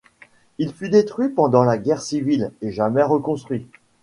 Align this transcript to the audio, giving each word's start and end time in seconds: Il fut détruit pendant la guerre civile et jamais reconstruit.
Il 0.57 0.73
fut 0.73 0.89
détruit 0.89 1.29
pendant 1.29 1.63
la 1.63 1.77
guerre 1.77 2.01
civile 2.01 2.51
et 2.63 2.71
jamais 2.71 3.03
reconstruit. 3.03 3.67